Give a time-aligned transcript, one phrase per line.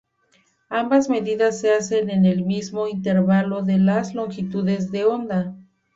[0.71, 5.55] Ambas medidas se hacen en el mismo intervalo de las longitudes de onda.